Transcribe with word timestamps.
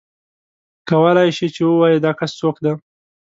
کولای 0.89 1.29
شې 1.37 1.47
چې 1.55 1.61
ووایې 1.69 1.99
دا 2.05 2.11
کس 2.19 2.31
څوک 2.39 2.55
دی. 2.63 2.73